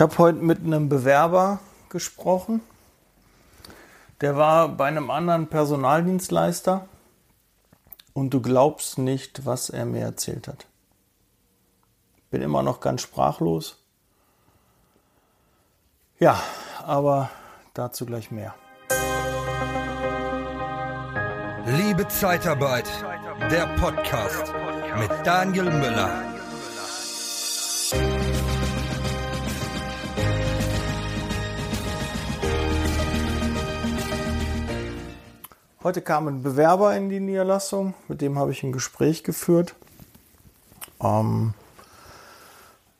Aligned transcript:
Ich 0.00 0.02
habe 0.02 0.16
heute 0.16 0.38
mit 0.38 0.60
einem 0.60 0.88
Bewerber 0.88 1.58
gesprochen. 1.90 2.62
Der 4.22 4.34
war 4.34 4.70
bei 4.70 4.86
einem 4.86 5.10
anderen 5.10 5.48
Personaldienstleister 5.48 6.88
und 8.14 8.32
du 8.32 8.40
glaubst 8.40 8.96
nicht, 8.96 9.44
was 9.44 9.68
er 9.68 9.84
mir 9.84 10.00
erzählt 10.00 10.48
hat. 10.48 10.64
Bin 12.30 12.40
immer 12.40 12.62
noch 12.62 12.80
ganz 12.80 13.02
sprachlos. 13.02 13.76
Ja, 16.18 16.40
aber 16.82 17.28
dazu 17.74 18.06
gleich 18.06 18.30
mehr. 18.30 18.54
Liebe 21.66 22.08
Zeitarbeit, 22.08 22.88
der 23.50 23.66
Podcast 23.76 24.54
mit 24.98 25.10
Daniel 25.26 25.70
Müller. 25.70 26.39
Heute 35.82 36.02
kam 36.02 36.28
ein 36.28 36.42
Bewerber 36.42 36.94
in 36.94 37.08
die 37.08 37.20
Niederlassung, 37.20 37.94
mit 38.06 38.20
dem 38.20 38.38
habe 38.38 38.52
ich 38.52 38.62
ein 38.62 38.70
Gespräch 38.70 39.24
geführt. 39.24 39.74
Ähm, 41.02 41.54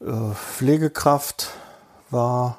äh, 0.01 0.33
Pflegekraft 0.33 1.51
war, 2.09 2.59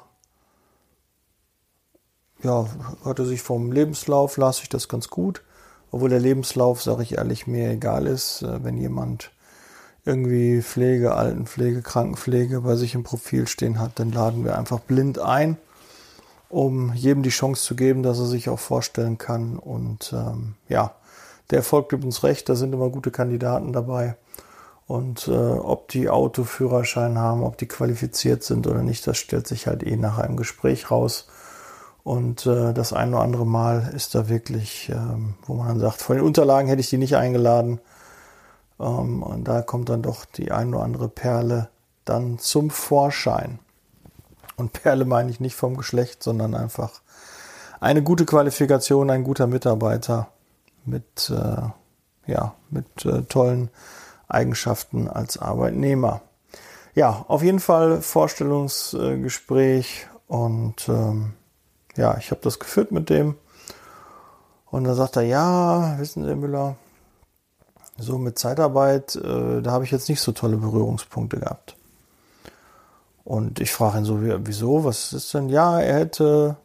ja, 2.44 2.66
hatte 3.04 3.26
sich 3.26 3.42
vom 3.42 3.72
Lebenslauf, 3.72 4.36
las 4.36 4.62
ich 4.62 4.68
das 4.68 4.88
ganz 4.88 5.08
gut. 5.08 5.42
Obwohl 5.90 6.10
der 6.10 6.20
Lebenslauf, 6.20 6.80
sage 6.80 7.02
ich 7.02 7.18
ehrlich, 7.18 7.48
mir 7.48 7.70
egal 7.70 8.06
ist, 8.06 8.42
äh, 8.42 8.62
wenn 8.62 8.78
jemand 8.78 9.32
irgendwie 10.04 10.62
Pflege, 10.62 11.16
Altenpflege, 11.16 11.82
Krankenpflege 11.82 12.60
bei 12.60 12.76
sich 12.76 12.94
im 12.94 13.02
Profil 13.02 13.48
stehen 13.48 13.80
hat, 13.80 13.98
dann 13.98 14.12
laden 14.12 14.44
wir 14.44 14.56
einfach 14.56 14.78
blind 14.78 15.18
ein 15.18 15.58
um 16.52 16.92
jedem 16.92 17.22
die 17.22 17.30
Chance 17.30 17.62
zu 17.62 17.74
geben, 17.74 18.02
dass 18.02 18.18
er 18.18 18.26
sich 18.26 18.50
auch 18.50 18.58
vorstellen 18.58 19.16
kann. 19.16 19.56
Und 19.56 20.12
ähm, 20.12 20.54
ja, 20.68 20.94
der 21.50 21.58
Erfolg 21.58 21.88
gibt 21.88 22.04
uns 22.04 22.22
recht, 22.24 22.46
da 22.48 22.54
sind 22.54 22.74
immer 22.74 22.90
gute 22.90 23.10
Kandidaten 23.10 23.72
dabei. 23.72 24.16
Und 24.86 25.28
äh, 25.28 25.32
ob 25.32 25.88
die 25.88 26.10
Autoführerschein 26.10 27.16
haben, 27.16 27.42
ob 27.42 27.56
die 27.56 27.66
qualifiziert 27.66 28.42
sind 28.42 28.66
oder 28.66 28.82
nicht, 28.82 29.06
das 29.06 29.16
stellt 29.16 29.46
sich 29.46 29.66
halt 29.66 29.82
eh 29.82 29.96
nach 29.96 30.18
einem 30.18 30.36
Gespräch 30.36 30.90
raus. 30.90 31.26
Und 32.04 32.44
äh, 32.44 32.74
das 32.74 32.92
ein 32.92 33.14
oder 33.14 33.22
andere 33.22 33.46
Mal 33.46 33.90
ist 33.96 34.14
da 34.14 34.28
wirklich, 34.28 34.90
ähm, 34.90 35.34
wo 35.46 35.54
man 35.54 35.68
dann 35.68 35.80
sagt, 35.80 36.02
von 36.02 36.16
den 36.16 36.24
Unterlagen 36.24 36.68
hätte 36.68 36.80
ich 36.80 36.90
die 36.90 36.98
nicht 36.98 37.16
eingeladen. 37.16 37.80
Ähm, 38.78 39.22
und 39.22 39.44
da 39.44 39.62
kommt 39.62 39.88
dann 39.88 40.02
doch 40.02 40.26
die 40.26 40.52
ein 40.52 40.74
oder 40.74 40.84
andere 40.84 41.08
Perle 41.08 41.70
dann 42.04 42.38
zum 42.38 42.68
Vorschein. 42.68 43.58
Und 44.56 44.72
Perle 44.72 45.04
meine 45.04 45.30
ich 45.30 45.40
nicht 45.40 45.56
vom 45.56 45.76
Geschlecht, 45.76 46.22
sondern 46.22 46.54
einfach 46.54 47.00
eine 47.80 48.02
gute 48.02 48.24
Qualifikation, 48.24 49.10
ein 49.10 49.24
guter 49.24 49.46
Mitarbeiter 49.46 50.28
mit, 50.84 51.30
äh, 51.30 52.30
ja, 52.30 52.54
mit 52.70 53.04
äh, 53.04 53.22
tollen 53.22 53.70
Eigenschaften 54.28 55.08
als 55.08 55.38
Arbeitnehmer. 55.38 56.22
Ja, 56.94 57.24
auf 57.28 57.42
jeden 57.42 57.60
Fall 57.60 58.02
Vorstellungsgespräch 58.02 60.06
und 60.28 60.88
ähm, 60.88 61.32
ja, 61.96 62.16
ich 62.18 62.30
habe 62.30 62.40
das 62.42 62.58
geführt 62.58 62.92
mit 62.92 63.10
dem. 63.10 63.36
Und 64.70 64.84
dann 64.84 64.94
sagt 64.94 65.16
er, 65.16 65.22
ja, 65.22 65.98
wissen 65.98 66.24
Sie, 66.24 66.34
Müller, 66.34 66.76
so 67.98 68.18
mit 68.18 68.38
Zeitarbeit, 68.38 69.16
äh, 69.16 69.60
da 69.60 69.70
habe 69.70 69.84
ich 69.84 69.90
jetzt 69.90 70.08
nicht 70.08 70.20
so 70.20 70.32
tolle 70.32 70.56
Berührungspunkte 70.56 71.38
gehabt. 71.38 71.76
Und 73.24 73.60
ich 73.60 73.72
frage 73.72 73.98
ihn 73.98 74.04
so, 74.04 74.18
wieso, 74.20 74.84
was 74.84 75.12
ist 75.12 75.32
denn? 75.34 75.48
Ja, 75.48 75.80
er 75.80 76.00
hätte 76.00 76.56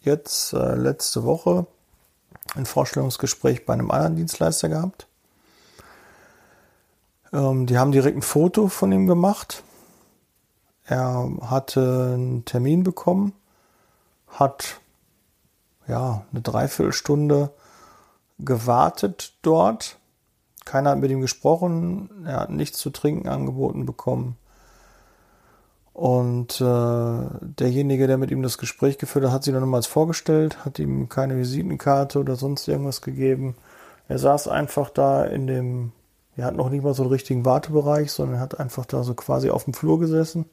jetzt 0.00 0.52
äh, 0.52 0.74
letzte 0.74 1.24
Woche 1.24 1.66
ein 2.54 2.66
Vorstellungsgespräch 2.66 3.66
bei 3.66 3.74
einem 3.74 3.90
anderen 3.90 4.16
Dienstleister 4.16 4.68
gehabt. 4.68 5.06
Ähm, 7.32 7.66
die 7.66 7.78
haben 7.78 7.92
direkt 7.92 8.16
ein 8.16 8.22
Foto 8.22 8.68
von 8.68 8.90
ihm 8.90 9.06
gemacht. 9.06 9.62
Er 10.84 11.30
hatte 11.42 12.14
einen 12.14 12.44
Termin 12.44 12.82
bekommen, 12.82 13.32
hat 14.26 14.80
ja 15.86 16.24
eine 16.32 16.40
Dreiviertelstunde 16.40 17.52
gewartet 18.40 19.34
dort. 19.42 19.98
Keiner 20.64 20.90
hat 20.90 20.98
mit 20.98 21.10
ihm 21.10 21.20
gesprochen. 21.20 22.24
Er 22.26 22.40
hat 22.40 22.50
nichts 22.50 22.78
zu 22.78 22.90
trinken 22.90 23.28
angeboten 23.28 23.86
bekommen. 23.86 24.36
Und 26.00 26.62
äh, 26.62 27.24
derjenige, 27.42 28.06
der 28.06 28.16
mit 28.16 28.30
ihm 28.30 28.42
das 28.42 28.56
Gespräch 28.56 28.96
geführt 28.96 29.26
hat, 29.26 29.32
hat 29.32 29.44
sich 29.44 29.52
dann 29.52 29.60
nochmals 29.60 29.86
vorgestellt, 29.86 30.64
hat 30.64 30.78
ihm 30.78 31.10
keine 31.10 31.36
Visitenkarte 31.36 32.20
oder 32.20 32.36
sonst 32.36 32.66
irgendwas 32.68 33.02
gegeben. 33.02 33.54
Er 34.08 34.18
saß 34.18 34.48
einfach 34.48 34.88
da 34.88 35.26
in 35.26 35.46
dem, 35.46 35.92
er 36.36 36.46
hat 36.46 36.56
noch 36.56 36.70
nicht 36.70 36.82
mal 36.82 36.94
so 36.94 37.02
einen 37.02 37.12
richtigen 37.12 37.44
Wartebereich, 37.44 38.10
sondern 38.12 38.36
er 38.36 38.40
hat 38.40 38.58
einfach 38.58 38.86
da 38.86 39.02
so 39.02 39.12
quasi 39.12 39.50
auf 39.50 39.64
dem 39.64 39.74
Flur 39.74 40.00
gesessen. 40.00 40.46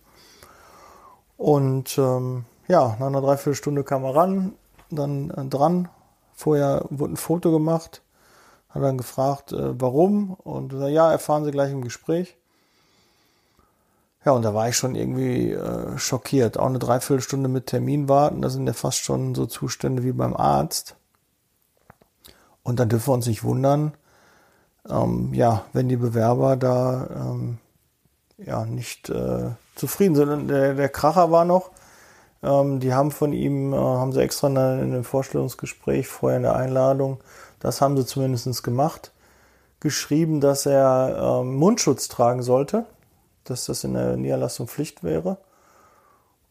Und 1.38 1.98
ähm, 1.98 2.44
ja, 2.68 2.98
nach 3.00 3.08
einer 3.08 3.22
Dreiviertelstunde 3.22 3.86
kam 3.86 4.04
er 4.04 4.18
ran, 4.18 4.52
dann 4.92 5.30
äh, 5.30 5.46
dran. 5.46 5.88
Vorher 6.36 6.84
wurde 6.90 7.14
ein 7.14 7.16
Foto 7.18 7.54
gemacht, 7.54 8.02
hat 8.68 8.84
dann 8.84 8.98
gefragt, 8.98 9.54
äh, 9.54 9.80
warum. 9.80 10.34
Und 10.44 10.74
ja, 10.74 11.10
erfahren 11.10 11.46
Sie 11.46 11.52
gleich 11.52 11.72
im 11.72 11.86
Gespräch. 11.86 12.36
Ja, 14.28 14.34
und 14.34 14.42
da 14.42 14.54
war 14.54 14.68
ich 14.68 14.76
schon 14.76 14.96
irgendwie 14.96 15.54
äh, 15.54 15.98
schockiert. 15.98 16.60
Auch 16.60 16.66
eine 16.66 16.80
Dreiviertelstunde 16.80 17.48
mit 17.48 17.68
Termin 17.68 18.10
warten, 18.10 18.42
das 18.42 18.52
sind 18.52 18.68
ja 18.68 18.74
fast 18.74 18.98
schon 18.98 19.34
so 19.34 19.46
Zustände 19.46 20.04
wie 20.04 20.12
beim 20.12 20.36
Arzt. 20.36 20.98
Und 22.62 22.82
dann 22.82 22.90
dürfen 22.90 23.08
wir 23.08 23.14
uns 23.14 23.28
nicht 23.28 23.46
wundern, 23.46 23.94
ähm, 24.90 25.34
ja, 25.34 25.64
wenn 25.72 25.88
die 25.88 25.96
Bewerber 25.96 26.58
da 26.58 27.08
ähm, 27.10 27.60
ja 28.38 28.66
nicht 28.66 29.10
äh, 29.10 29.52
zufrieden 29.76 30.16
sind. 30.16 30.28
Und 30.28 30.50
der, 30.50 30.74
der 30.74 30.90
Kracher 30.90 31.32
war 31.32 31.46
noch, 31.46 31.72
ähm, 32.44 32.82
die 32.82 32.94
haben 32.94 33.12
von 33.12 33.32
ihm, 33.32 33.72
äh, 33.72 33.78
haben 33.78 34.12
sie 34.12 34.22
extra 34.22 34.48
in 34.48 34.58
einem 34.58 35.06
Vorstellungsgespräch, 35.06 36.10
vorher 36.10 36.36
in 36.36 36.44
der 36.44 36.58
Einladung, 36.58 37.22
das 37.62 37.80
haben 37.80 37.96
sie 37.96 38.06
zumindest 38.06 38.62
gemacht, 38.62 39.14
geschrieben, 39.80 40.42
dass 40.42 40.66
er 40.66 41.40
ähm, 41.40 41.56
Mundschutz 41.56 42.10
tragen 42.10 42.44
sollte 42.44 42.88
dass 43.50 43.66
das 43.66 43.84
in 43.84 43.94
der 43.94 44.18
Niederlassung 44.18 44.68
Pflicht 44.68 45.04
wäre. 45.04 45.38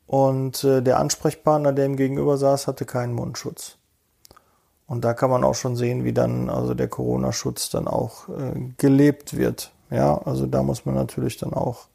Und 0.07 0.63
äh, 0.65 0.83
der 0.83 0.99
Ansprechpartner, 0.99 1.73
der 1.73 1.87
ihm 1.87 1.97
gegenüber 1.97 2.39
saß, 2.39 2.67
hatte 2.67 2.85
keinen 2.85 3.13
Mundschutz. 3.13 3.77
Und 4.87 5.05
da 5.05 5.15
kann 5.15 5.31
man 5.31 5.43
auch 5.43 5.57
schon 5.57 5.75
sehen, 5.75 6.05
wie 6.05 6.13
dann 6.13 6.49
also 6.49 6.75
der 6.75 6.89
Corona-Schutz 6.89 7.71
dann 7.71 7.89
auch 7.89 8.29
äh, 8.29 8.73
gelebt 8.79 9.37
wird. 9.37 9.73
Ja, 9.91 10.19
also 10.19 10.47
da 10.47 10.63
muss 10.63 10.87
man 10.87 10.95
natürlich 10.95 11.39
dann 11.39 11.53
auch 11.53 11.89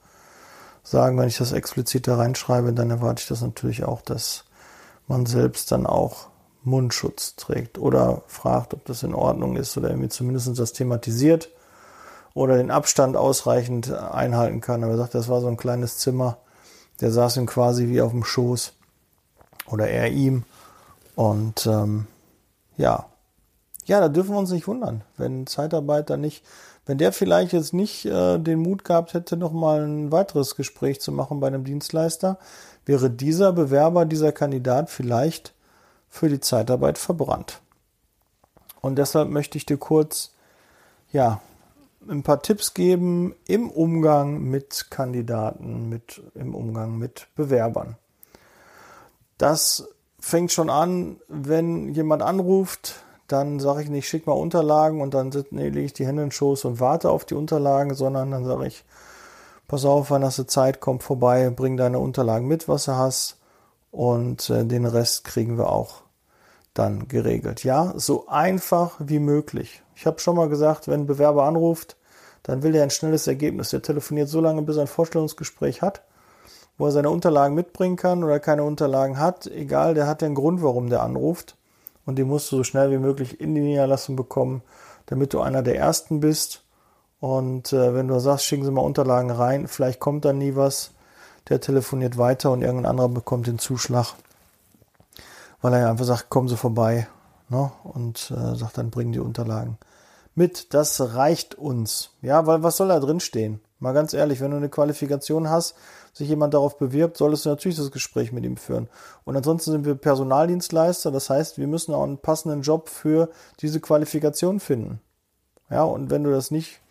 sagen, 0.83 1.17
wenn 1.17 1.27
ich 1.27 1.37
das 1.37 1.53
explizit 1.53 2.07
da 2.07 2.17
reinschreibe, 2.17 2.73
dann 2.73 2.89
erwarte 2.89 3.21
ich 3.21 3.27
das 3.27 3.41
natürlich 3.41 3.83
auch, 3.85 4.01
dass 4.01 4.45
man 5.07 5.25
selbst 5.25 5.71
dann 5.71 5.85
auch 5.85 6.27
Mundschutz 6.63 7.35
trägt 7.35 7.77
oder 7.77 8.23
fragt, 8.27 8.73
ob 8.73 8.85
das 8.85 9.03
in 9.03 9.15
Ordnung 9.15 9.55
ist 9.55 9.77
oder 9.77 9.89
irgendwie 9.89 10.09
zumindest 10.09 10.57
das 10.59 10.73
thematisiert 10.73 11.49
oder 12.33 12.57
den 12.57 12.71
Abstand 12.71 13.17
ausreichend 13.17 13.91
einhalten 13.91 14.61
kann. 14.61 14.83
Aber 14.83 14.93
er 14.93 14.97
sagt, 14.97 15.15
das 15.15 15.29
war 15.29 15.41
so 15.41 15.47
ein 15.47 15.57
kleines 15.57 15.97
Zimmer. 15.97 16.37
Der 17.01 17.11
saß 17.11 17.37
ihm 17.37 17.45
quasi 17.45 17.87
wie 17.87 18.01
auf 18.01 18.11
dem 18.11 18.23
Schoß 18.23 18.73
oder 19.67 19.87
er 19.87 20.09
ihm. 20.11 20.43
Und 21.15 21.65
ähm, 21.65 22.07
ja, 22.77 23.05
ja, 23.85 23.99
da 23.99 24.09
dürfen 24.09 24.31
wir 24.31 24.39
uns 24.39 24.51
nicht 24.51 24.67
wundern, 24.67 25.03
wenn 25.17 25.47
Zeitarbeiter 25.47 26.17
nicht, 26.17 26.43
wenn 26.85 26.97
der 26.97 27.11
vielleicht 27.11 27.53
jetzt 27.53 27.73
nicht 27.73 28.05
äh, 28.05 28.37
den 28.37 28.59
Mut 28.59 28.83
gehabt 28.83 29.13
hätte, 29.13 29.37
nochmal 29.37 29.83
ein 29.83 30.11
weiteres 30.11 30.55
Gespräch 30.55 31.01
zu 31.01 31.11
machen 31.11 31.39
bei 31.39 31.47
einem 31.47 31.63
Dienstleister, 31.63 32.37
wäre 32.85 33.09
dieser 33.09 33.51
Bewerber, 33.53 34.05
dieser 34.05 34.31
Kandidat 34.31 34.89
vielleicht 34.89 35.53
für 36.09 36.29
die 36.29 36.39
Zeitarbeit 36.39 36.97
verbrannt. 36.97 37.61
Und 38.81 38.97
deshalb 38.97 39.29
möchte 39.29 39.57
ich 39.57 39.65
dir 39.65 39.77
kurz, 39.77 40.31
ja, 41.11 41.41
ein 42.09 42.23
paar 42.23 42.41
Tipps 42.41 42.73
geben 42.73 43.35
im 43.47 43.69
Umgang 43.69 44.41
mit 44.43 44.87
Kandidaten, 44.89 45.89
mit, 45.89 46.21
im 46.35 46.55
Umgang 46.55 46.97
mit 46.97 47.27
Bewerbern. 47.35 47.95
Das 49.37 49.87
fängt 50.19 50.51
schon 50.51 50.69
an, 50.69 51.17
wenn 51.27 51.93
jemand 51.93 52.21
anruft, 52.21 53.03
dann 53.27 53.59
sage 53.59 53.83
ich 53.83 53.89
nicht, 53.89 54.07
schick 54.07 54.27
mal 54.27 54.33
Unterlagen 54.33 55.01
und 55.01 55.13
dann 55.13 55.31
nee, 55.51 55.69
lege 55.69 55.85
ich 55.85 55.93
die 55.93 56.05
Hände 56.05 56.23
in 56.23 56.27
den 56.29 56.33
Schoß 56.33 56.65
und 56.65 56.79
warte 56.79 57.09
auf 57.09 57.25
die 57.25 57.35
Unterlagen, 57.35 57.95
sondern 57.95 58.31
dann 58.31 58.45
sage 58.45 58.67
ich, 58.67 58.83
pass 59.67 59.85
auf, 59.85 60.11
wenn 60.11 60.21
das 60.21 60.37
eine 60.37 60.47
Zeit 60.47 60.79
kommt 60.79 61.01
vorbei, 61.01 61.49
bring 61.49 61.77
deine 61.77 61.99
Unterlagen 61.99 62.47
mit, 62.47 62.67
was 62.67 62.85
du 62.85 62.95
hast 62.95 63.37
und 63.91 64.49
äh, 64.49 64.65
den 64.65 64.85
Rest 64.85 65.23
kriegen 65.23 65.57
wir 65.57 65.69
auch 65.69 66.01
dann 66.73 67.07
geregelt. 67.07 67.63
Ja, 67.63 67.93
so 67.97 68.27
einfach 68.27 68.95
wie 68.99 69.19
möglich. 69.19 69.83
Ich 69.95 70.05
habe 70.05 70.19
schon 70.19 70.35
mal 70.35 70.49
gesagt, 70.49 70.87
wenn 70.87 71.01
ein 71.01 71.07
Bewerber 71.07 71.43
anruft, 71.43 71.97
dann 72.43 72.63
will 72.63 72.75
er 72.75 72.83
ein 72.83 72.89
schnelles 72.89 73.27
Ergebnis. 73.27 73.69
Der 73.69 73.81
telefoniert 73.81 74.29
so 74.29 74.41
lange, 74.41 74.61
bis 74.61 74.77
er 74.77 74.83
ein 74.83 74.87
Vorstellungsgespräch 74.87 75.81
hat. 75.81 76.03
wo 76.77 76.87
er 76.87 76.91
seine 76.91 77.11
Unterlagen 77.11 77.53
mitbringen 77.55 77.95
kann 77.95 78.23
oder 78.23 78.39
keine 78.39 78.63
Unterlagen 78.63 79.19
hat, 79.19 79.45
egal, 79.47 79.93
der 79.93 80.07
hat 80.07 80.21
ja 80.23 80.25
einen 80.25 80.35
Grund, 80.35 80.63
warum 80.63 80.89
der 80.89 81.03
anruft. 81.03 81.55
Und 82.05 82.15
die 82.15 82.23
musst 82.23 82.51
du 82.51 82.57
so 82.57 82.63
schnell 82.63 82.89
wie 82.89 82.97
möglich 82.97 83.39
in 83.39 83.53
die 83.53 83.61
Niederlassung 83.61 84.15
bekommen, 84.15 84.63
damit 85.05 85.33
du 85.33 85.41
einer 85.41 85.61
der 85.61 85.75
Ersten 85.77 86.19
bist. 86.19 86.63
Und 87.19 87.71
äh, 87.71 87.93
wenn 87.93 88.07
du 88.07 88.19
sagst, 88.19 88.45
schicken 88.45 88.65
Sie 88.65 88.71
mal 88.71 88.81
Unterlagen 88.81 89.29
rein, 89.29 89.67
vielleicht 89.67 89.99
kommt 89.99 90.25
dann 90.25 90.39
nie 90.39 90.55
was, 90.55 90.91
der 91.49 91.61
telefoniert 91.61 92.17
weiter 92.17 92.51
und 92.51 92.63
irgendein 92.63 92.89
anderer 92.89 93.09
bekommt 93.09 93.45
den 93.45 93.59
Zuschlag, 93.59 94.15
weil 95.61 95.73
er 95.73 95.89
einfach 95.89 96.05
sagt, 96.05 96.29
kommen 96.29 96.47
Sie 96.47 96.57
vorbei 96.57 97.07
ne? 97.49 97.71
und 97.83 98.31
äh, 98.31 98.55
sagt, 98.55 98.77
dann 98.77 98.91
bringen 98.91 99.13
die 99.13 99.19
Unterlagen 99.19 99.77
mit. 100.35 100.73
Das 100.73 101.15
reicht 101.15 101.55
uns. 101.55 102.11
Ja, 102.21 102.45
weil 102.47 102.63
was 102.63 102.77
soll 102.77 102.89
da 102.89 102.99
drin 102.99 103.19
stehen? 103.19 103.61
Mal 103.79 103.93
ganz 103.93 104.13
ehrlich, 104.13 104.41
wenn 104.41 104.51
du 104.51 104.57
eine 104.57 104.69
Qualifikation 104.69 105.49
hast, 105.49 105.75
sich 106.13 106.29
jemand 106.29 106.53
darauf 106.53 106.77
bewirbt, 106.77 107.17
solltest 107.17 107.45
du 107.45 107.49
natürlich 107.49 107.77
das 107.77 107.91
Gespräch 107.91 108.31
mit 108.31 108.43
ihm 108.43 108.57
führen. 108.57 108.89
Und 109.23 109.35
ansonsten 109.35 109.71
sind 109.71 109.85
wir 109.85 109.95
Personaldienstleister, 109.95 111.09
das 111.09 111.29
heißt, 111.29 111.57
wir 111.57 111.67
müssen 111.67 111.93
auch 111.93 112.03
einen 112.03 112.19
passenden 112.19 112.61
Job 112.61 112.89
für 112.89 113.29
diese 113.59 113.79
Qualifikation 113.79 114.59
finden. 114.59 115.01
Ja, 115.69 115.83
und 115.83 116.11
wenn 116.11 116.23
du 116.23 116.31
das 116.31 116.51
nicht 116.51 116.81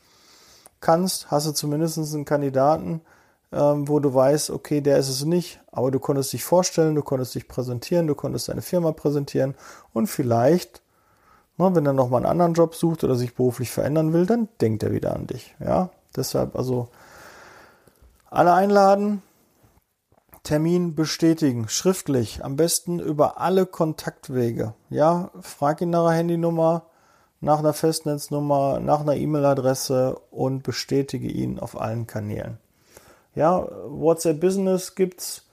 kannst, 0.81 1.31
hast 1.31 1.47
du 1.47 1.53
zumindest 1.53 1.99
einen 1.99 2.25
Kandidaten, 2.25 3.03
ähm, 3.53 3.89
wo 3.89 3.99
du 4.01 4.15
weißt, 4.15 4.51
okay, 4.51 4.81
der 4.81 4.99
ist 4.99 5.09
es 5.09 5.25
nicht, 5.25 5.61
aber 5.73 5.91
du 5.91 5.99
konntest 5.99 6.33
dich 6.33 6.45
vorstellen, 6.45 6.95
du 6.95 7.03
konntest 7.03 7.35
dich 7.35 7.49
präsentieren, 7.49 8.07
du 8.07 8.15
konntest 8.15 8.49
deine 8.49 8.63
Firma 8.63 8.93
präsentieren 8.93 9.55
und 9.93 10.07
vielleicht, 10.07 10.83
ne, 11.57 11.75
wenn 11.75 11.87
er 11.87 11.93
nochmal 11.93 12.21
einen 12.21 12.31
anderen 12.31 12.55
Job 12.55 12.75
sucht 12.75 13.03
oder 13.05 13.17
sich 13.17 13.35
beruflich 13.35 13.71
verändern 13.71 14.13
will, 14.13 14.27
dann 14.27 14.49
denkt 14.61 14.83
er 14.83 14.93
wieder 14.93 15.15
an 15.15 15.27
dich. 15.27 15.55
Ja, 15.59 15.91
deshalb 16.17 16.57
also 16.57 16.89
alle 18.31 18.53
einladen, 18.53 19.23
Termin 20.43 20.95
bestätigen, 20.95 21.69
schriftlich, 21.69 22.45
am 22.45 22.57
besten 22.57 22.99
über 22.99 23.41
alle 23.41 23.67
Kontaktwege. 23.67 24.75
Ja, 24.89 25.31
frag 25.41 25.81
ihn 25.83 25.91
nach 25.91 26.07
einer 26.07 26.17
Handynummer, 26.17 26.85
nach 27.41 27.59
einer 27.59 27.73
Festnetznummer, 27.73 28.81
nach 28.81 29.01
einer 29.01 29.17
E-Mail-Adresse 29.17 30.19
und 30.31 30.63
bestätige 30.63 31.29
ihn 31.29 31.59
auf 31.59 31.79
allen 31.79 32.07
Kanälen. 32.07 32.59
Ja, 33.41 33.67
WhatsApp 33.87 34.39
Business 34.39 34.95
gibt's. 34.97 35.47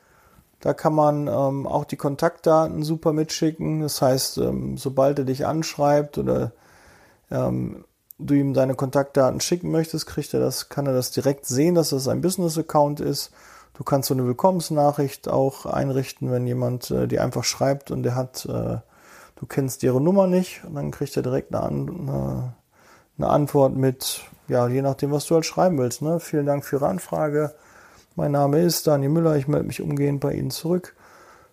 Da 0.59 0.73
kann 0.73 0.93
man 0.93 1.27
ähm, 1.27 1.65
auch 1.65 1.85
die 1.85 1.95
Kontaktdaten 1.95 2.83
super 2.83 3.13
mitschicken. 3.13 3.79
Das 3.79 4.01
heißt, 4.01 4.39
ähm, 4.39 4.75
sobald 4.75 5.19
er 5.19 5.23
dich 5.23 5.45
anschreibt 5.45 6.17
oder 6.17 6.51
ähm, 7.31 7.85
du 8.19 8.33
ihm 8.33 8.53
deine 8.53 8.75
Kontaktdaten 8.75 9.39
schicken 9.39 9.71
möchtest, 9.71 10.05
kriegt 10.05 10.33
er 10.33 10.41
das, 10.41 10.67
kann 10.67 10.85
er 10.85 10.91
das 10.91 11.11
direkt 11.11 11.45
sehen, 11.45 11.75
dass 11.75 11.91
das 11.91 12.09
ein 12.09 12.19
Business-Account 12.19 12.99
ist. 12.99 13.31
Du 13.73 13.85
kannst 13.85 14.09
so 14.09 14.15
eine 14.15 14.25
Willkommensnachricht 14.25 15.29
auch 15.29 15.65
einrichten, 15.65 16.29
wenn 16.29 16.45
jemand 16.45 16.91
äh, 16.91 17.07
dir 17.07 17.23
einfach 17.23 17.45
schreibt 17.45 17.89
und 17.89 18.03
der 18.03 18.15
hat, 18.15 18.43
äh, 18.47 18.79
du 19.37 19.45
kennst 19.47 19.81
ihre 19.83 20.01
Nummer 20.01 20.27
nicht 20.27 20.65
und 20.65 20.75
dann 20.75 20.91
kriegt 20.91 21.15
er 21.15 21.23
direkt 21.23 21.55
eine, 21.55 21.67
eine, 21.67 22.53
eine, 23.17 23.29
Antwort 23.29 23.77
mit, 23.77 24.25
ja, 24.49 24.67
je 24.67 24.81
nachdem, 24.81 25.13
was 25.13 25.25
du 25.25 25.35
halt 25.35 25.45
schreiben 25.45 25.77
willst. 25.77 26.01
Ne? 26.01 26.19
Vielen 26.19 26.45
Dank 26.45 26.65
für 26.65 26.75
Ihre 26.75 26.89
Anfrage. 26.89 27.55
Mein 28.17 28.31
Name 28.31 28.61
ist 28.63 28.87
Daniel 28.87 29.11
Müller, 29.11 29.35
ich 29.35 29.47
melde 29.47 29.67
mich 29.67 29.79
umgehend 29.79 30.21
bei 30.21 30.33
Ihnen 30.33 30.49
zurück, 30.49 30.95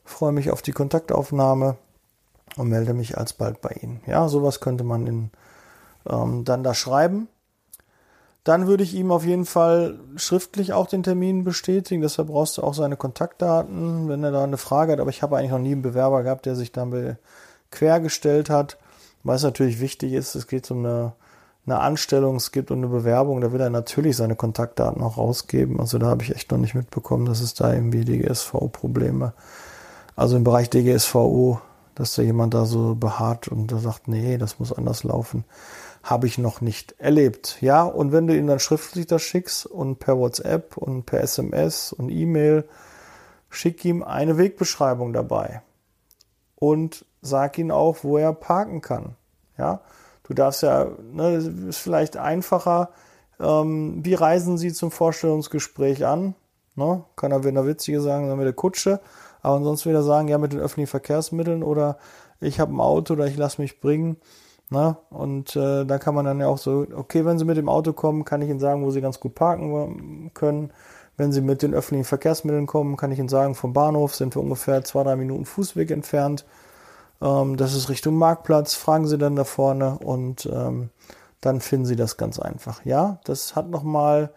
freue 0.02 0.32
mich 0.32 0.50
auf 0.50 0.62
die 0.62 0.72
Kontaktaufnahme 0.72 1.76
und 2.56 2.70
melde 2.70 2.94
mich 2.94 3.18
alsbald 3.18 3.60
bei 3.60 3.68
Ihnen. 3.82 4.00
Ja, 4.06 4.28
sowas 4.28 4.60
könnte 4.60 4.82
man 4.82 5.06
in 5.06 5.30
ähm, 6.08 6.46
dann 6.46 6.64
da 6.64 6.72
schreiben. 6.72 7.28
Dann 8.44 8.66
würde 8.66 8.82
ich 8.82 8.94
ihm 8.94 9.12
auf 9.12 9.26
jeden 9.26 9.44
Fall 9.44 10.00
schriftlich 10.16 10.72
auch 10.72 10.86
den 10.86 11.02
Termin 11.02 11.44
bestätigen. 11.44 12.00
Deshalb 12.00 12.28
brauchst 12.28 12.56
du 12.56 12.62
auch 12.62 12.72
seine 12.72 12.96
Kontaktdaten, 12.96 14.08
wenn 14.08 14.24
er 14.24 14.32
da 14.32 14.42
eine 14.42 14.56
Frage 14.56 14.92
hat. 14.92 15.00
Aber 15.00 15.10
ich 15.10 15.22
habe 15.22 15.36
eigentlich 15.36 15.50
noch 15.50 15.58
nie 15.58 15.72
einen 15.72 15.82
Bewerber 15.82 16.22
gehabt, 16.22 16.46
der 16.46 16.56
sich 16.56 16.72
dann 16.72 17.18
quergestellt 17.70 18.48
hat. 18.48 18.78
Was 19.22 19.42
natürlich 19.42 19.80
wichtig 19.80 20.14
ist, 20.14 20.34
es 20.34 20.46
geht 20.46 20.70
um 20.70 20.78
eine, 20.78 21.12
eine 21.66 21.80
Anstellung, 21.80 22.36
es 22.36 22.52
gibt 22.52 22.70
um 22.70 22.78
eine 22.78 22.88
Bewerbung. 22.88 23.40
Da 23.40 23.52
will 23.52 23.60
er 23.60 23.70
natürlich 23.70 24.16
seine 24.16 24.36
Kontaktdaten 24.36 25.02
auch 25.02 25.16
rausgeben. 25.16 25.80
Also 25.80 25.98
da 25.98 26.06
habe 26.06 26.22
ich 26.22 26.34
echt 26.34 26.50
noch 26.50 26.58
nicht 26.58 26.74
mitbekommen, 26.74 27.24
dass 27.24 27.40
es 27.40 27.54
da 27.54 27.72
irgendwie 27.72 28.04
DGSV-Probleme, 28.04 29.32
also 30.16 30.36
im 30.36 30.44
Bereich 30.44 30.70
DGSVO, 30.70 31.60
dass 31.94 32.14
da 32.14 32.22
jemand 32.22 32.54
da 32.54 32.66
so 32.66 32.94
beharrt 32.94 33.48
und 33.48 33.72
da 33.72 33.78
sagt, 33.78 34.08
nee, 34.08 34.36
das 34.36 34.58
muss 34.58 34.72
anders 34.72 35.04
laufen 35.04 35.44
habe 36.04 36.26
ich 36.26 36.36
noch 36.36 36.60
nicht 36.60 36.94
erlebt. 36.98 37.56
Ja, 37.62 37.82
und 37.82 38.12
wenn 38.12 38.26
du 38.26 38.36
ihn 38.36 38.46
dann 38.46 38.60
schriftlich 38.60 39.06
das 39.06 39.22
schickst 39.22 39.64
und 39.64 39.98
per 39.98 40.18
WhatsApp 40.18 40.76
und 40.76 41.06
per 41.06 41.22
SMS 41.22 41.92
und 41.94 42.10
E-Mail, 42.10 42.68
schick 43.48 43.84
ihm 43.84 44.02
eine 44.02 44.36
Wegbeschreibung 44.36 45.14
dabei 45.14 45.62
und 46.56 47.06
sag 47.22 47.56
ihm 47.58 47.70
auch, 47.70 48.04
wo 48.04 48.18
er 48.18 48.34
parken 48.34 48.82
kann. 48.82 49.16
Ja, 49.56 49.80
du 50.24 50.34
darfst 50.34 50.62
ja, 50.62 50.88
ne, 51.12 51.36
ist 51.68 51.78
vielleicht 51.78 52.16
einfacher. 52.16 52.90
Ähm, 53.40 54.00
wie 54.02 54.14
reisen 54.14 54.58
Sie 54.58 54.72
zum 54.72 54.90
Vorstellungsgespräch 54.90 56.06
an? 56.06 56.34
Ne? 56.76 57.04
Kann 57.16 57.32
er 57.32 57.44
wieder 57.44 57.66
witzige 57.66 58.00
sagen, 58.00 58.28
dann 58.28 58.38
mit 58.38 58.46
der 58.46 58.52
Kutsche. 58.52 59.00
Aber 59.42 59.56
ansonsten 59.56 59.90
wieder 59.90 60.02
sagen, 60.02 60.28
ja, 60.28 60.38
mit 60.38 60.52
den 60.52 60.60
öffentlichen 60.60 60.90
Verkehrsmitteln 60.90 61.62
oder 61.62 61.98
ich 62.40 62.60
habe 62.60 62.74
ein 62.74 62.80
Auto 62.80 63.14
oder 63.14 63.26
ich 63.26 63.36
lasse 63.36 63.60
mich 63.60 63.80
bringen. 63.80 64.16
Na, 64.70 64.98
und 65.10 65.54
äh, 65.56 65.84
da 65.84 65.98
kann 65.98 66.14
man 66.14 66.24
dann 66.24 66.40
ja 66.40 66.46
auch 66.46 66.58
so, 66.58 66.86
okay, 66.94 67.24
wenn 67.24 67.38
Sie 67.38 67.44
mit 67.44 67.58
dem 67.58 67.68
Auto 67.68 67.92
kommen, 67.92 68.24
kann 68.24 68.40
ich 68.42 68.48
Ihnen 68.48 68.58
sagen, 68.58 68.84
wo 68.84 68.90
Sie 68.90 69.02
ganz 69.02 69.20
gut 69.20 69.34
parken 69.34 70.30
können. 70.32 70.72
Wenn 71.16 71.30
Sie 71.30 71.42
mit 71.42 71.62
den 71.62 71.74
öffentlichen 71.74 72.06
Verkehrsmitteln 72.06 72.66
kommen, 72.66 72.96
kann 72.96 73.12
ich 73.12 73.18
Ihnen 73.18 73.28
sagen, 73.28 73.54
vom 73.54 73.72
Bahnhof 73.72 74.14
sind 74.14 74.34
wir 74.34 74.42
ungefähr 74.42 74.82
zwei, 74.82 75.04
drei 75.04 75.16
Minuten 75.16 75.44
Fußweg 75.44 75.90
entfernt. 75.90 76.44
Ähm, 77.24 77.56
das 77.56 77.74
ist 77.74 77.88
Richtung 77.88 78.16
Marktplatz. 78.16 78.74
Fragen 78.74 79.06
Sie 79.06 79.18
dann 79.18 79.36
da 79.36 79.44
vorne 79.44 79.98
und 79.98 80.46
ähm, 80.46 80.90
dann 81.40 81.60
finden 81.60 81.86
Sie 81.86 81.96
das 81.96 82.16
ganz 82.16 82.38
einfach. 82.38 82.84
Ja, 82.84 83.18
das 83.24 83.56
hat 83.56 83.70
nochmal 83.70 84.30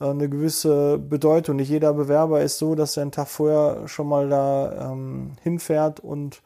äh, 0.00 0.06
eine 0.06 0.28
gewisse 0.28 0.98
Bedeutung. 0.98 1.56
Nicht 1.56 1.70
jeder 1.70 1.94
Bewerber 1.94 2.42
ist 2.42 2.58
so, 2.58 2.74
dass 2.74 2.96
er 2.96 3.02
einen 3.02 3.12
Tag 3.12 3.28
vorher 3.28 3.88
schon 3.88 4.08
mal 4.08 4.28
da 4.28 4.92
ähm, 4.92 5.36
hinfährt 5.42 6.00
und 6.00 6.42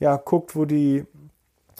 ja, 0.00 0.16
guckt, 0.16 0.56
wo 0.56 0.64
die 0.64 1.06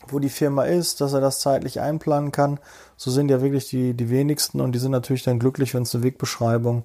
wo 0.08 0.18
die 0.18 0.28
Firma 0.28 0.64
ist, 0.64 1.00
dass 1.00 1.14
er 1.14 1.22
das 1.22 1.40
zeitlich 1.40 1.80
einplanen 1.80 2.30
kann. 2.30 2.60
So 2.96 3.10
sind 3.10 3.30
ja 3.30 3.40
wirklich 3.40 3.68
die, 3.68 3.94
die 3.94 4.10
wenigsten 4.10 4.60
und 4.60 4.72
die 4.72 4.78
sind 4.78 4.90
natürlich 4.90 5.22
dann 5.22 5.38
glücklich, 5.38 5.72
wenn 5.72 5.84
es 5.84 5.94
eine 5.94 6.04
Wegbeschreibung 6.04 6.84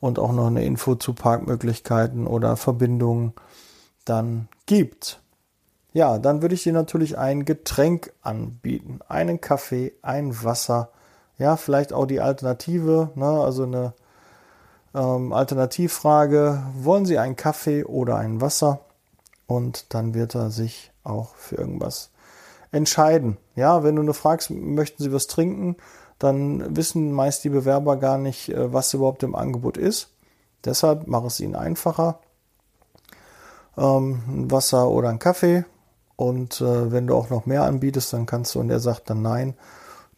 und 0.00 0.18
auch 0.18 0.32
noch 0.32 0.46
eine 0.46 0.64
Info 0.64 0.94
zu 0.94 1.12
Parkmöglichkeiten 1.12 2.26
oder 2.26 2.56
Verbindungen 2.56 3.34
dann 4.06 4.48
gibt. 4.64 5.20
Ja, 5.96 6.18
dann 6.18 6.42
würde 6.42 6.54
ich 6.54 6.62
dir 6.62 6.74
natürlich 6.74 7.16
ein 7.16 7.46
Getränk 7.46 8.12
anbieten. 8.20 8.98
Einen 9.08 9.40
Kaffee, 9.40 9.94
ein 10.02 10.44
Wasser. 10.44 10.90
Ja, 11.38 11.56
vielleicht 11.56 11.94
auch 11.94 12.04
die 12.04 12.20
Alternative, 12.20 13.12
ne? 13.14 13.24
also 13.24 13.62
eine 13.62 13.94
ähm, 14.94 15.32
Alternativfrage. 15.32 16.62
Wollen 16.78 17.06
Sie 17.06 17.18
einen 17.18 17.34
Kaffee 17.34 17.82
oder 17.84 18.16
ein 18.16 18.42
Wasser? 18.42 18.80
Und 19.46 19.94
dann 19.94 20.12
wird 20.12 20.34
er 20.34 20.50
sich 20.50 20.92
auch 21.02 21.34
für 21.36 21.54
irgendwas 21.54 22.10
entscheiden. 22.72 23.38
Ja, 23.54 23.82
wenn 23.82 23.96
du 23.96 24.02
nur 24.02 24.12
fragst, 24.12 24.50
möchten 24.50 25.02
sie 25.02 25.14
was 25.14 25.28
trinken, 25.28 25.78
dann 26.18 26.76
wissen 26.76 27.10
meist 27.10 27.42
die 27.42 27.48
Bewerber 27.48 27.96
gar 27.96 28.18
nicht, 28.18 28.50
äh, 28.50 28.70
was 28.70 28.92
überhaupt 28.92 29.22
im 29.22 29.34
Angebot 29.34 29.78
ist. 29.78 30.10
Deshalb 30.62 31.06
mache 31.06 31.28
es 31.28 31.40
ihnen 31.40 31.56
einfacher. 31.56 32.18
Ähm, 33.78 34.22
ein 34.28 34.50
Wasser 34.50 34.90
oder 34.90 35.08
ein 35.08 35.18
Kaffee. 35.18 35.64
Und 36.16 36.60
äh, 36.60 36.90
wenn 36.90 37.06
du 37.06 37.14
auch 37.14 37.30
noch 37.30 37.46
mehr 37.46 37.64
anbietest, 37.64 38.12
dann 38.12 38.26
kannst 38.26 38.54
du, 38.54 38.60
und 38.60 38.70
er 38.70 38.80
sagt 38.80 39.10
dann 39.10 39.22
nein, 39.22 39.54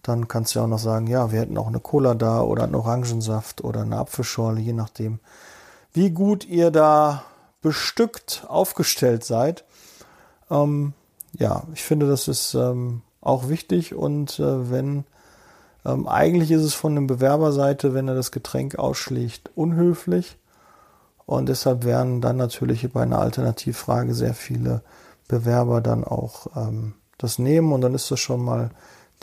dann 0.02 0.28
kannst 0.28 0.54
du 0.54 0.60
auch 0.60 0.68
noch 0.68 0.78
sagen, 0.78 1.06
ja, 1.08 1.32
wir 1.32 1.40
hätten 1.40 1.58
auch 1.58 1.66
eine 1.66 1.80
Cola 1.80 2.14
da 2.14 2.40
oder 2.40 2.64
einen 2.64 2.76
Orangensaft 2.76 3.62
oder 3.64 3.82
eine 3.82 3.98
Apfelschorle, 3.98 4.60
je 4.60 4.72
nachdem, 4.72 5.18
wie 5.92 6.10
gut 6.10 6.44
ihr 6.46 6.70
da 6.70 7.24
bestückt 7.60 8.44
aufgestellt 8.48 9.24
seid. 9.24 9.64
Ähm, 10.50 10.94
ja, 11.32 11.64
ich 11.74 11.82
finde, 11.82 12.08
das 12.08 12.28
ist 12.28 12.54
ähm, 12.54 13.02
auch 13.20 13.48
wichtig 13.48 13.94
und 13.94 14.38
äh, 14.38 14.70
wenn 14.70 15.04
ähm, 15.84 16.06
eigentlich 16.06 16.50
ist 16.52 16.62
es 16.62 16.74
von 16.74 16.94
der 16.94 17.02
Bewerberseite, 17.02 17.92
wenn 17.94 18.08
er 18.08 18.14
das 18.14 18.30
Getränk 18.30 18.78
ausschlägt, 18.78 19.50
unhöflich 19.56 20.38
und 21.26 21.48
deshalb 21.48 21.84
werden 21.84 22.20
dann 22.20 22.36
natürlich 22.36 22.90
bei 22.92 23.02
einer 23.02 23.18
Alternativfrage 23.18 24.14
sehr 24.14 24.34
viele 24.34 24.82
Bewerber 25.28 25.80
dann 25.80 26.04
auch 26.04 26.48
ähm, 26.56 26.94
das 27.18 27.38
nehmen 27.38 27.72
und 27.72 27.80
dann 27.82 27.94
ist 27.94 28.10
das 28.10 28.20
schon 28.20 28.42
mal 28.44 28.70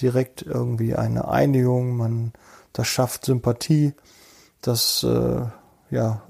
direkt 0.01 0.41
irgendwie 0.41 0.95
eine 0.95 1.27
Einigung, 1.27 1.97
man 1.97 2.33
das 2.73 2.87
schafft 2.87 3.25
Sympathie, 3.25 3.93
das 4.61 5.03
äh, 5.03 5.41
ja, 5.89 6.21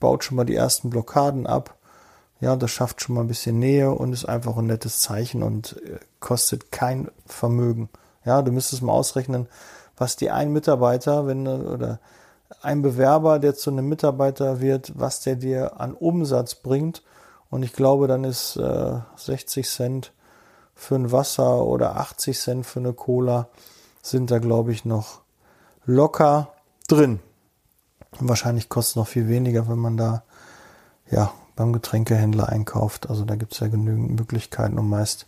baut 0.00 0.24
schon 0.24 0.36
mal 0.36 0.44
die 0.44 0.54
ersten 0.54 0.90
Blockaden 0.90 1.46
ab 1.46 1.76
ja, 2.40 2.54
das 2.56 2.70
schafft 2.70 3.00
schon 3.00 3.14
mal 3.14 3.22
ein 3.22 3.28
bisschen 3.28 3.58
Nähe 3.58 3.90
und 3.90 4.12
ist 4.12 4.26
einfach 4.26 4.56
ein 4.56 4.66
nettes 4.66 5.00
Zeichen 5.00 5.42
und 5.42 5.80
äh, 5.82 5.98
kostet 6.20 6.70
kein 6.70 7.10
Vermögen. 7.24 7.88
Ja, 8.24 8.42
du 8.42 8.52
müsstest 8.52 8.82
mal 8.82 8.92
ausrechnen, 8.92 9.48
was 9.96 10.16
die 10.16 10.30
ein 10.30 10.52
Mitarbeiter, 10.52 11.26
wenn 11.26 11.46
oder 11.46 11.98
ein 12.60 12.82
Bewerber, 12.82 13.38
der 13.38 13.54
zu 13.54 13.70
einem 13.70 13.88
Mitarbeiter 13.88 14.60
wird, 14.60 14.92
was 14.96 15.20
der 15.20 15.36
dir 15.36 15.80
an 15.80 15.94
Umsatz 15.94 16.56
bringt. 16.56 17.02
Und 17.56 17.62
ich 17.62 17.72
glaube, 17.72 18.06
dann 18.06 18.24
ist 18.24 18.56
äh, 18.56 18.98
60 19.16 19.66
Cent 19.66 20.12
für 20.74 20.94
ein 20.94 21.10
Wasser 21.10 21.64
oder 21.64 21.96
80 21.96 22.38
Cent 22.38 22.66
für 22.66 22.80
eine 22.80 22.92
Cola 22.92 23.48
sind 24.02 24.30
da, 24.30 24.40
glaube 24.40 24.72
ich, 24.72 24.84
noch 24.84 25.22
locker 25.86 26.52
drin. 26.86 27.20
Und 28.20 28.28
wahrscheinlich 28.28 28.68
kostet 28.68 28.90
es 28.90 28.96
noch 28.96 29.06
viel 29.06 29.28
weniger, 29.28 29.70
wenn 29.70 29.78
man 29.78 29.96
da 29.96 30.22
ja 31.10 31.32
beim 31.54 31.72
Getränkehändler 31.72 32.50
einkauft. 32.50 33.08
Also 33.08 33.24
da 33.24 33.36
gibt 33.36 33.54
es 33.54 33.60
ja 33.60 33.68
genügend 33.68 34.20
Möglichkeiten 34.20 34.78
und 34.78 34.90
meist 34.90 35.26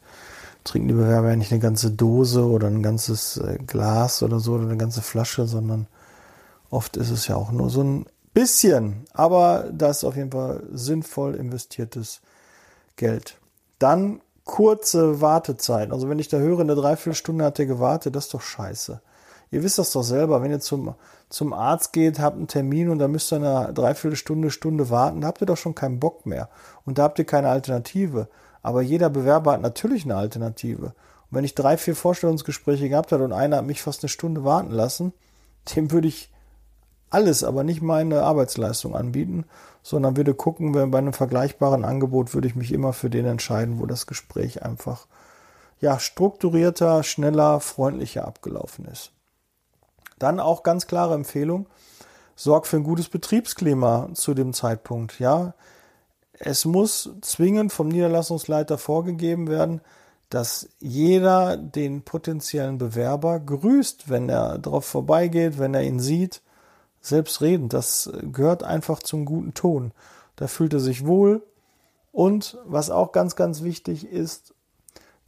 trinken 0.64 0.88
die 0.88 0.94
Bewerber 0.94 1.30
ja 1.30 1.37
nicht 1.37 1.50
eine 1.50 1.62
ganze 1.62 1.92
Dose 1.92 2.44
oder 2.44 2.66
ein 2.66 2.82
ganzes 2.82 3.38
äh, 3.38 3.56
Glas 3.66 4.23
oder 4.23 4.38
so 4.38 4.56
oder 4.56 4.64
eine 4.64 4.76
ganze 4.76 5.00
Flasche, 5.00 5.47
sondern 5.47 5.87
oft 6.68 6.99
ist 6.99 7.08
es 7.08 7.26
ja 7.26 7.37
auch 7.37 7.52
nur 7.52 7.70
so 7.70 7.82
ein 7.82 8.06
bisschen. 8.38 9.04
Aber 9.12 9.68
das 9.73 9.99
ist 9.99 10.04
auf 10.04 10.16
jeden 10.16 10.30
Fall 10.30 10.62
sinnvoll 10.73 11.35
investiertes 11.35 12.21
Geld. 12.95 13.37
Dann 13.80 14.21
kurze 14.45 15.21
Wartezeit. 15.21 15.90
Also 15.90 16.09
wenn 16.09 16.21
ich 16.21 16.28
da 16.28 16.38
höre, 16.38 16.61
eine 16.61 16.76
Dreiviertelstunde 16.76 17.45
hat 17.45 17.59
der 17.59 17.66
gewartet, 17.66 18.14
das 18.14 18.26
ist 18.26 18.35
doch 18.35 18.40
scheiße. 18.40 19.00
Ihr 19.50 19.62
wisst 19.62 19.78
das 19.78 19.92
doch 19.92 20.02
selber, 20.02 20.40
wenn 20.42 20.52
ihr 20.52 20.61
zum, 20.61 20.95
zum 21.28 21.52
Arzt 21.52 21.92
geht, 21.92 22.21
habt 22.21 22.37
einen 22.37 22.49
Termin 22.49 22.90
und 22.90 22.99
da 22.99 23.09
müsst 23.09 23.33
ihr 23.33 23.37
eine 23.37 23.73
Dreiviertelstunde, 23.73 24.50
Stunde 24.50 24.88
warten, 24.88 25.23
da 25.23 25.28
habt 25.28 25.40
ihr 25.40 25.47
doch 25.47 25.57
schon 25.57 25.75
keinen 25.75 25.99
Bock 25.99 26.25
mehr. 26.25 26.49
Und 26.85 26.99
da 26.99 27.04
habt 27.04 27.18
ihr 27.18 27.25
keine 27.25 27.49
Alternative. 27.49 28.28
Aber 28.62 28.83
jeder 28.83 29.11
Bewerber 29.11 29.52
hat 29.52 29.62
natürlich 29.62 30.04
eine 30.04 30.16
Alternative. 30.16 30.87
Und 30.87 31.37
wenn 31.37 31.45
ich 31.45 31.54
drei, 31.54 31.76
vier 31.76 31.97
Vorstellungsgespräche 31.97 32.88
gehabt 32.88 33.11
habe 33.11 33.25
und 33.25 33.33
einer 33.33 33.57
hat 33.59 33.66
mich 33.66 33.83
fast 33.83 34.02
eine 34.02 34.09
Stunde 34.09 34.45
warten 34.45 34.71
lassen, 34.71 35.12
dem 35.75 35.90
würde 35.90 36.09
ich 36.09 36.30
alles, 37.11 37.45
aber 37.45 37.65
nicht 37.65 37.83
meine 37.83 38.23
Arbeitsleistung 38.23 38.95
anbieten, 38.95 39.45
sondern 39.83 40.17
würde 40.17 40.35
gucken, 40.35 40.75
wenn 40.75 40.91
bei 40.91 40.99
einem 40.99 41.12
vergleichbaren 41.12 41.85
Angebot 41.85 42.35
würde 42.35 42.49
ich 42.49 42.55
mich 42.55 42.73
immer 42.73 42.93
für 42.93 43.11
den 43.11 43.27
entscheiden, 43.27 43.81
wo 43.81 43.87
das 43.87 44.07
Gespräch 44.07 44.62
einfach 44.62 45.07
ja 45.81 45.99
strukturierter, 45.99 47.03
schneller, 47.03 47.61
freundlicher 47.61 48.27
abgelaufen 48.27 48.85
ist. 48.87 49.12
Dann 50.19 50.41
auch 50.41 50.62
ganz 50.62 50.87
klare 50.87 51.15
Empfehlung, 51.15 51.67
sorg 52.35 52.67
für 52.67 52.77
ein 52.77 52.85
gutes 52.85 53.09
Betriebsklima 53.09 54.11
zu 54.15 54.35
dem 54.35 54.53
Zeitpunkt, 54.53 55.19
ja. 55.19 55.55
Es 56.41 56.65
muss 56.65 57.11
zwingend 57.21 57.73
vom 57.73 57.88
Niederlassungsleiter 57.88 58.79
vorgegeben 58.79 59.49
werden, 59.49 59.81
dass 60.31 60.69
jeder 60.79 61.57
den 61.57 62.03
potenziellen 62.03 62.79
Bewerber 62.79 63.41
grüßt, 63.41 64.09
wenn 64.09 64.29
er 64.29 64.59
darauf 64.59 64.85
vorbeigeht, 64.85 65.59
wenn 65.59 65.75
er 65.75 65.83
ihn 65.83 66.00
sieht. 66.00 66.43
Selbstredend, 67.00 67.73
das 67.73 68.11
gehört 68.33 68.62
einfach 68.62 69.00
zum 69.00 69.25
guten 69.25 69.55
Ton. 69.55 69.93
Da 70.37 70.47
fühlt 70.47 70.73
er 70.73 70.81
sich 70.81 71.07
wohl. 71.07 71.43
Und 72.12 72.59
was 72.64 72.90
auch 72.90 73.12
ganz, 73.12 73.37
ganz 73.37 73.62
wichtig 73.62 74.07
ist, 74.07 74.55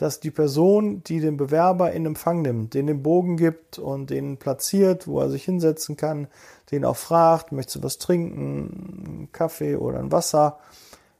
dass 0.01 0.19
die 0.19 0.31
Person, 0.31 1.05
die 1.05 1.21
den 1.21 1.37
Bewerber 1.37 1.93
in 1.93 2.07
Empfang 2.07 2.41
nimmt, 2.41 2.73
den 2.73 2.87
den 2.87 3.03
Bogen 3.03 3.37
gibt 3.37 3.79
und 3.79 4.09
den 4.09 4.39
platziert, 4.39 5.07
wo 5.07 5.21
er 5.21 5.29
sich 5.29 5.45
hinsetzen 5.45 5.99
kann, 5.99 6.27
den 6.71 6.87
auch 6.87 6.97
fragt, 6.97 7.53
möchtest 7.53 7.77
du 7.77 7.83
was 7.83 7.99
trinken, 7.99 9.05
einen 9.07 9.33
Kaffee 9.33 9.77
oder 9.77 9.99
ein 9.99 10.11
Wasser, 10.11 10.59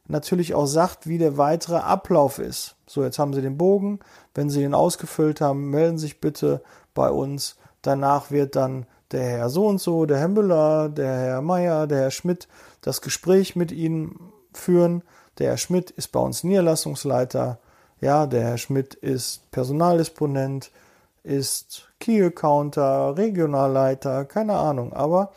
natürlich 0.07 0.55
auch 0.55 0.65
sagt, 0.65 1.05
wie 1.05 1.19
der 1.19 1.37
weitere 1.37 1.77
Ablauf 1.77 2.39
ist. 2.39 2.75
So, 2.87 3.03
jetzt 3.03 3.19
haben 3.19 3.33
Sie 3.33 3.41
den 3.41 3.57
Bogen. 3.57 3.99
Wenn 4.33 4.49
Sie 4.49 4.63
ihn 4.63 4.73
ausgefüllt 4.73 5.41
haben, 5.41 5.69
melden 5.69 5.99
Sie 5.99 6.07
sich 6.07 6.19
bitte 6.19 6.63
bei 6.95 7.11
uns. 7.11 7.57
Danach 7.83 8.31
wird 8.31 8.55
dann 8.55 8.87
der 9.11 9.23
Herr 9.23 9.49
so 9.49 9.67
und 9.67 9.79
so, 9.79 10.05
der 10.05 10.19
Herr 10.19 10.27
Müller, 10.27 10.89
der 10.89 11.13
Herr 11.13 11.41
Meier, 11.41 11.87
der 11.87 11.99
Herr 11.99 12.11
Schmidt 12.11 12.47
das 12.81 13.01
Gespräch 13.01 13.55
mit 13.55 13.71
Ihnen 13.71 14.31
führen. 14.53 15.03
Der 15.37 15.49
Herr 15.49 15.57
Schmidt 15.57 15.91
ist 15.91 16.11
bei 16.11 16.19
uns 16.19 16.43
Niederlassungsleiter. 16.43 17.59
Ja, 17.99 18.25
der 18.25 18.41
Herr 18.41 18.57
Schmidt 18.57 18.95
ist 18.95 19.49
Personaldisponent, 19.51 20.71
ist 21.23 21.89
Key 21.99 22.23
Accounter, 22.23 23.15
Regionalleiter, 23.17 24.25
keine 24.25 24.53
Ahnung. 24.53 24.93
Aber 24.93 25.31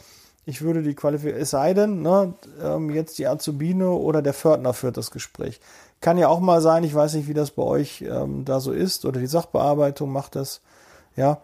ich 0.47 0.62
würde 0.62 0.83
die 0.83 0.95
Qualifikation, 0.95 1.43
es 1.43 1.50
sei 1.50 1.75
denn, 1.75 2.02
ne, 2.02 2.35
ähm, 2.62 2.90
jetzt 2.90 3.19
die 3.19 3.26
Azubine 3.26 3.90
oder 3.90 4.23
der 4.23 4.35
Fördner 4.35 4.75
führt 4.75 4.97
das 4.97 5.11
Gespräch. 5.11 5.61
Kann 6.00 6.19
ja 6.19 6.28
auch 6.28 6.40
mal 6.40 6.61
sein, 6.61 6.85
ich 6.85 6.95
weiß 6.95 7.14
nicht, 7.14 7.28
wie 7.28 7.35
das 7.35 7.50
bei 7.50 7.62
euch 7.62 8.02
ähm, 8.02 8.45
da 8.45 8.61
so 8.61 8.73
ist, 8.73 9.04
oder 9.04 9.21
die 9.21 9.26
Sachbearbeitung 9.26 10.11
macht 10.11 10.37
das, 10.37 10.61
ja. 11.16 11.38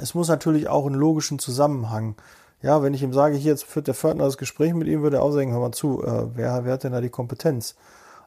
Es 0.00 0.14
muss 0.14 0.28
natürlich 0.28 0.68
auch 0.68 0.86
einen 0.86 0.94
logischen 0.94 1.38
Zusammenhang. 1.38 2.16
Ja, 2.62 2.82
wenn 2.82 2.94
ich 2.94 3.02
ihm 3.02 3.12
sage, 3.12 3.36
hier 3.36 3.52
jetzt 3.52 3.64
führt 3.64 3.88
der 3.88 3.94
Fördner 3.94 4.24
das 4.24 4.38
Gespräch 4.38 4.72
mit 4.72 4.88
ihm, 4.88 5.02
würde 5.02 5.18
er 5.18 5.22
auch 5.22 5.32
sagen, 5.32 5.52
hör 5.52 5.60
mal 5.60 5.72
zu, 5.72 6.02
äh, 6.02 6.36
wer, 6.36 6.64
wer 6.64 6.72
hat 6.72 6.84
denn 6.84 6.92
da 6.92 7.00
die 7.00 7.10
Kompetenz? 7.10 7.74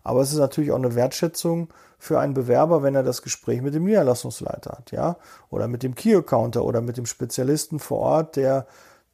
Aber 0.03 0.21
es 0.21 0.31
ist 0.31 0.37
natürlich 0.37 0.71
auch 0.71 0.77
eine 0.77 0.93
Wertschätzung 0.93 1.69
für 1.97 2.19
einen 2.19 2.35
Bewerber, 2.35 2.83
wenn 2.83 2.93
er 2.93 3.01
das 3.01 3.23
Gespräch 3.23 3.61
mit 3.61 3.73
dem 3.73 3.85
Niederlassungsleiter 3.85 4.71
hat, 4.77 4.91
ja, 4.91 5.17
oder 5.49 5.67
mit 5.67 5.81
dem 5.81 5.95
Key-Accounter 5.95 6.63
oder 6.63 6.81
mit 6.81 6.97
dem 6.97 7.07
Spezialisten 7.07 7.79
vor 7.79 7.99
Ort, 7.99 8.35
der 8.35 8.67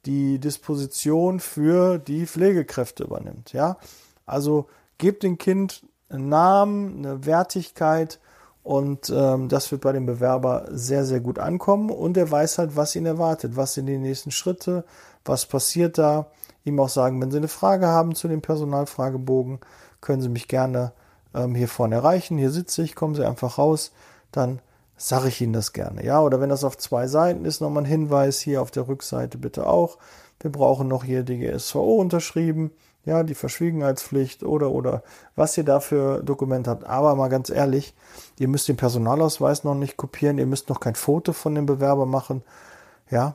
die 0.04 0.38
Disposition 0.38 1.40
für 1.40 1.98
die 1.98 2.26
Pflegekräfte 2.26 3.04
übernimmt. 3.04 3.52
Ja, 3.52 3.78
also 4.26 4.68
gebt 4.98 5.22
dem 5.22 5.38
Kind 5.38 5.86
einen 6.10 6.28
Namen, 6.28 6.98
eine 6.98 7.24
Wertigkeit 7.24 8.18
und 8.62 9.12
ähm, 9.14 9.48
das 9.48 9.70
wird 9.72 9.80
bei 9.80 9.92
dem 9.92 10.06
Bewerber 10.06 10.66
sehr, 10.70 11.04
sehr 11.04 11.20
gut 11.20 11.38
ankommen 11.38 11.90
und 11.90 12.16
er 12.16 12.30
weiß 12.30 12.58
halt, 12.58 12.76
was 12.76 12.94
ihn 12.94 13.06
erwartet, 13.06 13.56
was 13.56 13.74
sind 13.74 13.86
die 13.86 13.98
nächsten 13.98 14.30
Schritte, 14.30 14.84
was 15.24 15.46
passiert 15.46 15.98
da. 15.98 16.26
Ihm 16.64 16.78
auch 16.78 16.88
sagen, 16.88 17.20
wenn 17.20 17.32
Sie 17.32 17.38
eine 17.38 17.48
Frage 17.48 17.88
haben 17.88 18.14
zu 18.14 18.28
dem 18.28 18.40
Personalfragebogen, 18.40 19.58
können 20.00 20.22
Sie 20.22 20.28
mich 20.28 20.46
gerne 20.46 20.92
ähm, 21.34 21.56
hier 21.56 21.66
vorne 21.66 21.96
erreichen. 21.96 22.38
Hier 22.38 22.50
sitze 22.50 22.82
ich, 22.82 22.94
kommen 22.94 23.16
Sie 23.16 23.26
einfach 23.26 23.58
raus, 23.58 23.90
dann 24.30 24.60
sage 24.96 25.28
ich 25.28 25.40
Ihnen 25.40 25.52
das 25.52 25.72
gerne. 25.72 26.04
Ja, 26.04 26.20
oder 26.20 26.40
wenn 26.40 26.50
das 26.50 26.62
auf 26.62 26.78
zwei 26.78 27.08
Seiten 27.08 27.44
ist, 27.44 27.60
nochmal 27.60 27.82
ein 27.82 27.88
Hinweis 27.88 28.38
hier 28.38 28.62
auf 28.62 28.70
der 28.70 28.86
Rückseite 28.86 29.38
bitte 29.38 29.66
auch. 29.66 29.98
Wir 30.38 30.52
brauchen 30.52 30.86
noch 30.86 31.02
hier 31.02 31.24
die 31.24 31.38
GSVO 31.38 31.96
unterschrieben, 31.96 32.70
ja, 33.04 33.22
die 33.22 33.34
Verschwiegenheitspflicht 33.34 34.42
oder 34.44 34.70
oder 34.70 35.02
was 35.34 35.56
ihr 35.58 35.64
da 35.64 35.80
für 35.80 36.22
Dokumente 36.22 36.70
habt. 36.70 36.84
Aber 36.84 37.14
mal 37.16 37.28
ganz 37.28 37.50
ehrlich, 37.50 37.94
ihr 38.38 38.48
müsst 38.48 38.68
den 38.68 38.76
Personalausweis 38.76 39.64
noch 39.64 39.74
nicht 39.74 39.96
kopieren, 39.96 40.38
ihr 40.38 40.46
müsst 40.46 40.68
noch 40.68 40.80
kein 40.80 40.94
Foto 40.94 41.32
von 41.32 41.54
dem 41.54 41.66
Bewerber 41.66 42.06
machen, 42.06 42.42
ja. 43.10 43.34